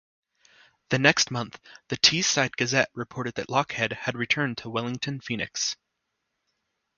[0.89, 5.75] The next month, the Teesside Gazette reported that Lochhead had returned to Wellington Phoenix.